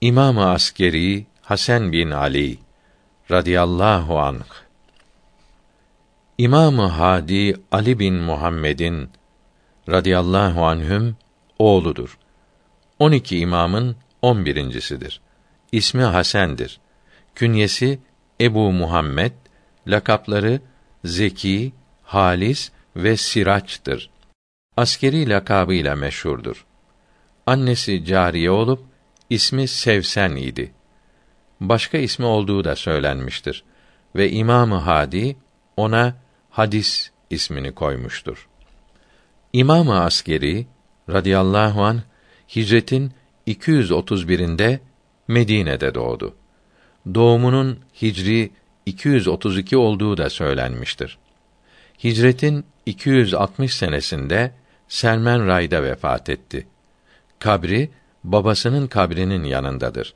[0.00, 2.58] İmam-ı Askeri Hasan bin Ali
[3.30, 4.44] radıyallahu anh
[6.38, 9.10] İmam-ı Hadi Ali bin Muhammed'in
[9.88, 11.16] radıyallahu anhüm
[11.58, 12.18] oğludur.
[12.98, 15.20] 12 imamın 11.sidir.
[15.72, 16.80] İsmi Hasen'dir.
[17.34, 17.98] Künyesi
[18.40, 19.32] Ebu Muhammed,
[19.86, 20.60] lakapları
[21.04, 21.72] Zeki,
[22.02, 24.10] Halis ve Siraç'tır.
[24.76, 26.66] Askeri lakabıyla meşhurdur.
[27.46, 28.89] Annesi cariye olup
[29.30, 30.72] ismi Sevsen idi.
[31.60, 33.64] Başka ismi olduğu da söylenmiştir
[34.16, 35.36] ve İmamı Hadi
[35.76, 36.16] ona
[36.50, 38.48] hadis ismini koymuştur.
[39.52, 40.66] İmam-ı Askeri
[41.08, 42.02] radıyallahu an
[42.56, 43.12] hicretin
[43.46, 44.78] 231'inde
[45.28, 46.34] Medine'de doğdu.
[47.14, 48.50] Doğumunun Hicri
[48.86, 51.18] 232 olduğu da söylenmiştir.
[52.04, 54.52] Hicretin 260 senesinde
[54.88, 56.66] Selmen Ray'da vefat etti.
[57.38, 57.90] Kabri
[58.24, 60.14] babasının kabrinin yanındadır.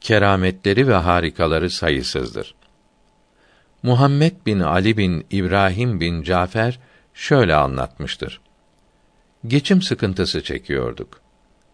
[0.00, 2.54] Kerametleri ve harikaları sayısızdır.
[3.82, 6.78] Muhammed bin Ali bin İbrahim bin Cafer
[7.14, 8.40] şöyle anlatmıştır.
[9.46, 11.20] Geçim sıkıntısı çekiyorduk.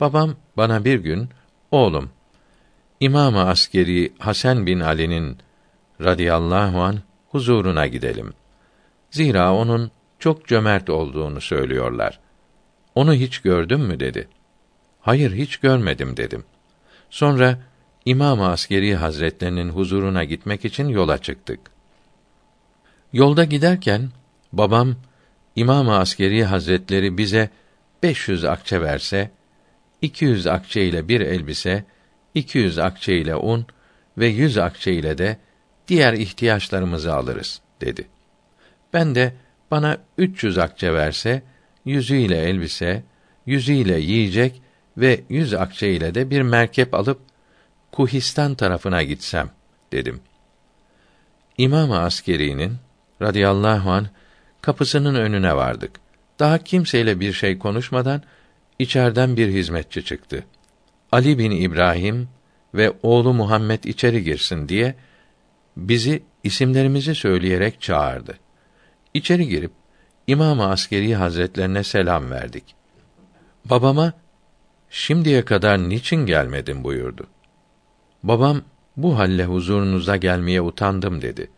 [0.00, 1.28] Babam bana bir gün,
[1.70, 2.10] oğlum,
[3.00, 5.38] İmam-ı Askeri Hasan bin Ali'nin
[6.00, 6.98] radıyallahu an
[7.28, 8.32] huzuruna gidelim.
[9.10, 12.20] Zira onun çok cömert olduğunu söylüyorlar.
[12.94, 14.28] Onu hiç gördün mü dedi.
[15.04, 16.44] Hayır hiç görmedim dedim.
[17.10, 17.58] Sonra
[18.04, 21.60] İmam-ı Askeri Hazretlerinin huzuruna gitmek için yola çıktık.
[23.12, 24.10] Yolda giderken
[24.52, 24.96] babam
[25.56, 27.50] İmam-ı Askeri Hazretleri bize
[28.02, 29.30] 500 akçe verse,
[30.02, 31.84] 200 akçe ile bir elbise,
[32.34, 33.66] 200 akçe ile un
[34.18, 35.36] ve 100 akçe ile de
[35.88, 38.08] diğer ihtiyaçlarımızı alırız dedi.
[38.92, 39.34] Ben de
[39.70, 41.42] bana 300 akçe verse,
[41.84, 43.02] yüzüyle elbise,
[43.46, 44.63] yüzüyle yiyecek
[44.96, 47.20] ve yüz akçe ile de bir merkep alıp
[47.92, 49.50] Kuhistan tarafına gitsem
[49.92, 50.20] dedim.
[51.58, 52.76] İmam-ı Askeri'nin
[53.22, 54.06] radıyallahu an
[54.60, 56.00] kapısının önüne vardık.
[56.38, 58.22] Daha kimseyle bir şey konuşmadan
[58.78, 60.44] içeriden bir hizmetçi çıktı.
[61.12, 62.28] Ali bin İbrahim
[62.74, 64.94] ve oğlu Muhammed içeri girsin diye
[65.76, 68.38] bizi isimlerimizi söyleyerek çağırdı.
[69.14, 69.70] İçeri girip
[70.26, 72.64] İmam-ı Askeri Hazretlerine selam verdik.
[73.64, 74.12] Babama
[74.94, 77.26] şimdiye kadar niçin gelmedin buyurdu.
[78.22, 78.62] Babam
[78.96, 81.50] bu halle huzurunuza gelmeye utandım dedi.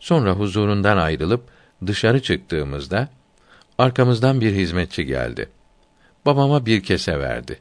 [0.00, 1.44] Sonra huzurundan ayrılıp
[1.86, 3.08] dışarı çıktığımızda
[3.78, 5.48] arkamızdan bir hizmetçi geldi.
[6.26, 7.60] Babama bir kese verdi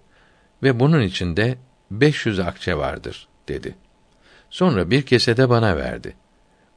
[0.63, 1.57] ve bunun içinde
[1.91, 3.75] 500 akçe vardır dedi.
[4.49, 6.15] Sonra bir kese de bana verdi.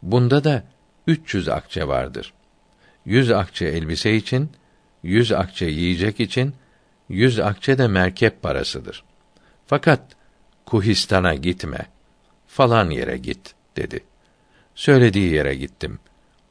[0.02, 0.64] Bunda da
[1.06, 2.32] 300 akçe vardır.
[3.04, 4.50] 100 akçe elbise için,
[5.02, 6.54] 100 akçe yiyecek için,
[7.10, 9.04] 100 akçe de merkep parasıdır.
[9.66, 10.00] Fakat
[10.66, 11.86] Kuhistan'a gitme.
[12.46, 14.04] Falan yere git dedi.
[14.74, 15.98] Söylediği yere gittim.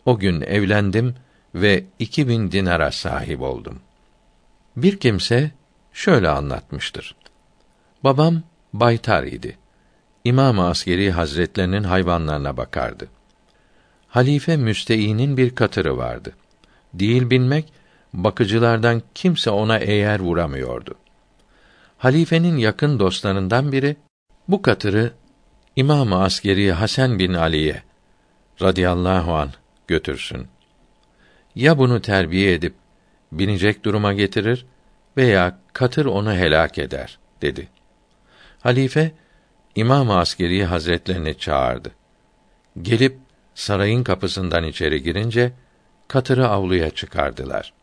[0.05, 1.15] O gün evlendim
[1.55, 3.79] ve iki bin dinara sahip oldum.
[4.77, 5.51] Bir kimse
[5.93, 7.15] şöyle anlatmıştır.
[8.03, 8.43] Babam
[8.73, 9.57] baytar idi.
[10.23, 13.07] İmam-ı Askeri Hazretlerinin hayvanlarına bakardı.
[14.07, 16.35] Halife Müsteî'nin bir katırı vardı.
[16.93, 17.73] Değil binmek,
[18.13, 20.95] bakıcılardan kimse ona eğer vuramıyordu.
[21.97, 23.95] Halifenin yakın dostlarından biri
[24.47, 25.13] bu katırı
[25.75, 27.83] İmam-ı Askeri Hasan bin Ali'ye
[28.61, 29.49] radıyallahu an
[29.87, 30.47] götürsün.
[31.55, 32.73] Ya bunu terbiye edip
[33.31, 34.65] binecek duruma getirir
[35.17, 37.67] veya katır onu helak eder dedi.
[38.59, 39.11] Halife
[39.75, 41.91] İmam-ı Askeri Hazretlerini çağırdı.
[42.81, 43.17] Gelip
[43.55, 45.51] sarayın kapısından içeri girince
[46.07, 47.73] katırı avluya çıkardılar.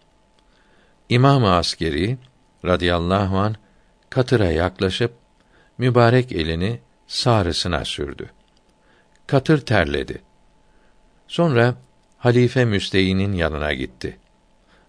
[1.08, 2.18] İmam-ı Askeri
[2.64, 3.54] radıyallahu an
[4.10, 5.12] katıra yaklaşıp
[5.78, 8.30] mübarek elini sağrısına sürdü.
[9.26, 10.22] Katır terledi.
[11.28, 11.74] Sonra
[12.18, 14.18] Halife Müsteyin'in yanına gitti.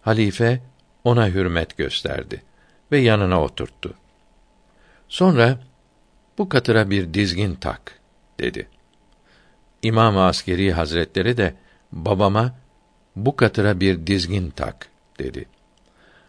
[0.02, 0.62] Halife
[1.04, 2.42] ona hürmet gösterdi
[2.92, 3.94] ve yanına oturttu.
[5.10, 5.60] Sonra
[6.38, 8.00] bu katıra bir dizgin tak
[8.40, 8.68] dedi.
[9.82, 11.56] İmam Askeri Hazretleri de
[11.92, 12.56] babama
[13.16, 14.90] bu katıra bir dizgin tak
[15.20, 15.46] dedi.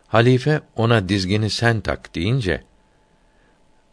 [0.09, 2.63] Halife ona dizgini sen tak deyince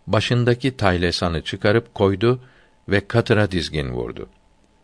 [0.07, 2.41] başındaki taylesanı çıkarıp koydu
[2.89, 4.29] ve katıra dizgin vurdu.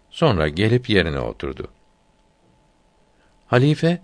[0.10, 1.68] Sonra gelip yerine oturdu.
[3.48, 4.02] Halife,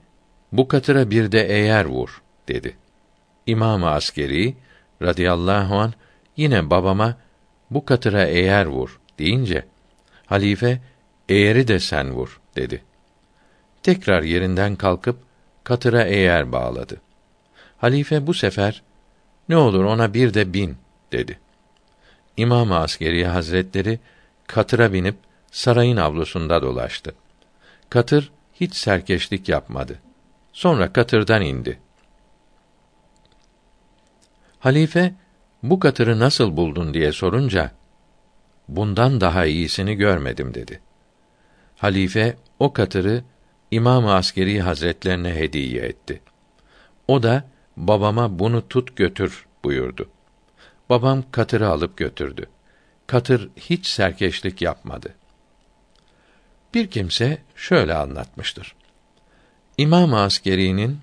[0.51, 2.77] bu katıra bir de eğer vur, dedi.
[3.45, 4.55] İmam-ı Askeri,
[5.01, 5.93] radıyallahu an
[6.37, 7.17] yine babama,
[7.71, 9.65] bu katıra eğer vur, deyince,
[10.25, 10.81] halife,
[11.29, 12.83] eğeri de sen vur, dedi.
[13.83, 15.19] Tekrar yerinden kalkıp,
[15.63, 17.01] katıra eğer bağladı.
[17.77, 18.83] Halife bu sefer,
[19.49, 20.77] ne olur ona bir de bin,
[21.11, 21.39] dedi.
[22.37, 23.99] İmam Askeri Hazretleri
[24.47, 25.15] katıra binip
[25.51, 27.15] sarayın avlusunda dolaştı.
[27.89, 29.99] Katır hiç serkeşlik yapmadı.
[30.53, 31.79] Sonra katırdan indi.
[34.59, 35.13] Halife
[35.63, 37.71] bu katırı nasıl buldun diye sorunca
[38.67, 40.79] bundan daha iyisini görmedim dedi.
[41.77, 43.23] Halife o katırı
[43.71, 46.21] İmam Askeri Hazretlerine hediye etti.
[47.07, 47.43] O da
[47.77, 50.09] babama bunu tut götür buyurdu.
[50.89, 52.45] Babam katırı alıp götürdü.
[53.07, 55.13] Katır hiç serkeşlik yapmadı.
[56.73, 58.75] Bir kimse şöyle anlatmıştır.
[59.77, 60.99] İmam Askeri'nin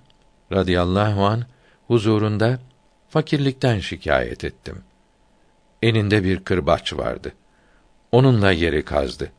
[0.52, 1.44] radıyallahu an
[1.86, 2.58] huzurunda
[3.08, 4.82] fakirlikten şikayet ettim.
[5.82, 7.32] Elinde bir kırbaç vardı.
[8.12, 9.32] Onunla yeri kazdı.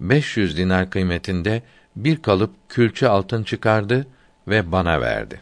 [0.00, 1.62] 500 dinar kıymetinde
[1.96, 4.06] bir kalıp külçe altın çıkardı
[4.48, 5.40] ve bana verdi.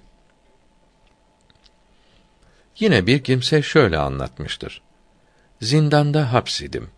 [2.80, 4.82] Yine bir kimse şöyle anlatmıştır.
[5.60, 6.88] Zindanda hapsidim.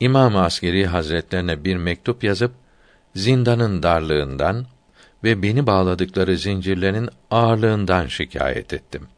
[0.00, 2.52] İmam Askeri Hazretlerine bir mektup yazıp
[3.14, 4.66] zindanın darlığından
[5.24, 9.08] ve beni bağladıkları zincirlerin ağırlığından şikayet ettim.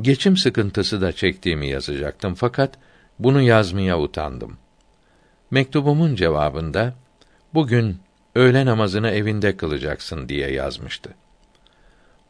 [0.00, 2.78] Geçim sıkıntısı da çektiğimi yazacaktım fakat
[3.18, 4.58] bunu yazmaya utandım.
[5.50, 6.94] Mektubumun cevabında
[7.54, 8.00] bugün
[8.34, 11.14] öğle namazını evinde kılacaksın diye yazmıştı.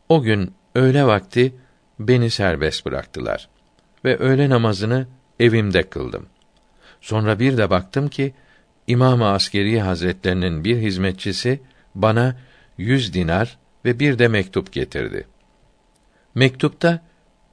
[0.08, 1.54] O gün öğle vakti
[1.98, 3.48] beni serbest bıraktılar
[4.04, 5.06] ve öğle namazını
[5.40, 6.26] evimde kıldım.
[7.00, 8.34] Sonra bir de baktım ki
[8.86, 11.60] İmam-ı Askeri Hazretlerinin bir hizmetçisi
[11.94, 12.36] bana
[12.78, 15.26] yüz dinar ve bir de mektup getirdi.
[16.34, 17.02] Mektupta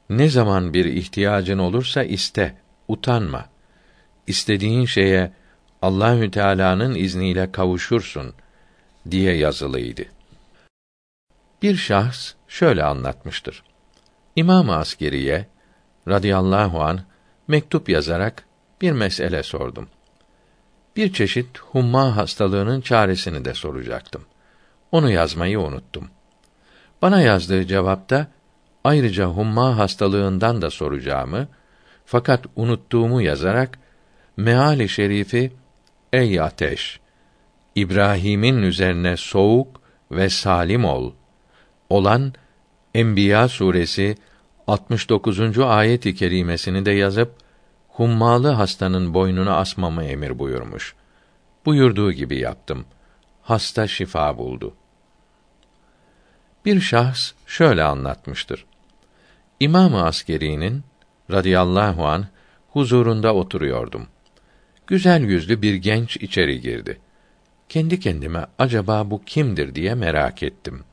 [0.09, 2.56] ne zaman bir ihtiyacın olursa iste,
[2.88, 3.45] utanma.
[4.27, 5.31] İstediğin şeye
[5.81, 8.33] Allahü Teala'nın izniyle kavuşursun
[9.12, 10.06] diye yazılıydı.
[11.62, 13.63] Bir şahs şöyle anlatmıştır.
[14.35, 15.47] İmam-ı Askeriye
[16.07, 16.99] radıyallahu an
[17.47, 18.45] mektup yazarak
[18.81, 19.87] bir mesele sordum.
[20.95, 24.25] Bir çeşit humma hastalığının çaresini de soracaktım.
[24.91, 26.09] Onu yazmayı unuttum.
[27.01, 28.27] Bana yazdığı cevapta
[28.83, 31.47] ayrıca humma hastalığından da soracağımı
[32.05, 33.79] fakat unuttuğumu yazarak
[34.37, 35.53] meali şerifi
[36.13, 36.99] ey ateş
[37.75, 41.13] İbrahim'in üzerine soğuk ve salim ol
[41.89, 42.33] olan
[42.95, 44.15] Enbiya suresi
[44.68, 45.59] 69.
[45.59, 47.31] ayet-i kerimesini de yazıp
[47.88, 50.95] hummalı hastanın boynuna asmamı emir buyurmuş.
[51.65, 52.86] Buyurduğu gibi yaptım.
[53.42, 54.74] Hasta şifa buldu.
[56.65, 58.65] Bir şahs şöyle anlatmıştır.
[59.59, 60.83] İmam-ı Askeri'nin
[61.31, 62.27] radıyallahu an
[62.69, 64.07] huzurunda oturuyordum.
[64.88, 67.00] Güzel yüzlü bir genç içeri girdi.
[67.69, 70.83] Kendi kendime acaba bu kimdir diye merak ettim.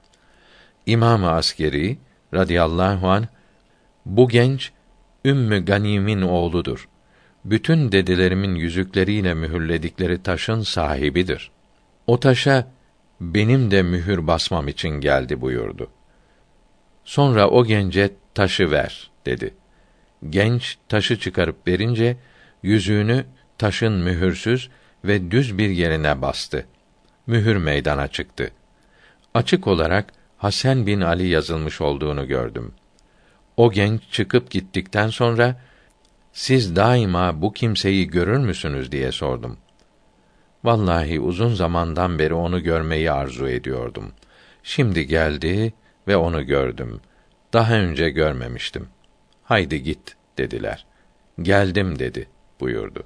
[0.87, 1.99] İmam-ı Askeri
[2.34, 3.29] radıyallahu an
[4.06, 4.73] bu genç
[5.25, 6.88] Ümmü Ganim'in oğludur.
[7.44, 11.50] Bütün dedelerimin yüzükleriyle mühürledikleri taşın sahibidir.
[12.06, 12.69] O taşa
[13.20, 15.90] benim de mühür basmam için geldi buyurdu.
[17.05, 19.55] Sonra o gence taşı ver dedi.
[20.31, 22.17] Genç taşı çıkarıp verince
[22.62, 23.25] yüzüğünü
[23.58, 24.70] taşın mühürsüz
[25.05, 26.67] ve düz bir yerine bastı.
[27.26, 28.50] Mühür meydana çıktı.
[29.35, 32.72] Açık olarak Hasan bin Ali yazılmış olduğunu gördüm.
[33.56, 35.60] O genç çıkıp gittikten sonra
[36.32, 39.56] siz daima bu kimseyi görür müsünüz diye sordum.
[40.64, 44.12] Vallahi uzun zamandan beri onu görmeyi arzu ediyordum.
[44.62, 45.72] Şimdi geldi
[46.08, 47.00] ve onu gördüm.
[47.52, 48.88] Daha önce görmemiştim.
[49.42, 50.87] Haydi git dediler.
[51.42, 52.28] Geldim dedi
[52.61, 53.04] buyurdu.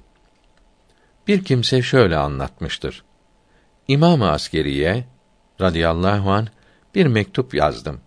[1.27, 3.03] Bir kimse şöyle anlatmıştır.
[3.87, 5.05] İmam-ı Askeriye
[5.61, 6.47] radıyallahu an
[6.95, 7.99] bir mektup yazdım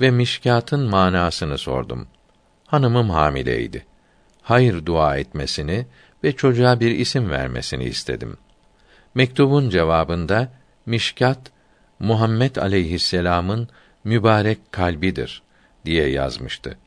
[0.00, 2.06] ve mişkatın manasını sordum.
[2.66, 3.86] Hanımım hamileydi.
[4.42, 5.86] Hayır dua etmesini
[6.24, 8.36] ve çocuğa bir isim vermesini istedim.
[9.14, 10.48] Mektubun cevabında
[10.86, 11.38] mişkat
[11.98, 13.68] Muhammed aleyhisselam'ın
[14.04, 15.42] mübarek kalbidir
[15.84, 16.78] diye yazmıştı.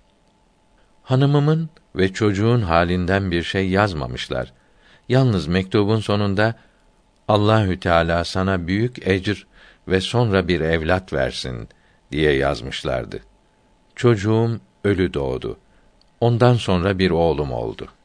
[1.03, 4.53] Hanımımın ve çocuğun halinden bir şey yazmamışlar.
[5.09, 6.55] Yalnız mektubun sonunda
[7.27, 9.47] Allahü Teala sana büyük ecr
[9.87, 11.69] ve sonra bir evlat versin
[12.11, 13.19] diye yazmışlardı.
[13.95, 15.57] Çocuğum ölü doğdu.
[16.21, 18.04] Ondan sonra bir oğlum oldu.''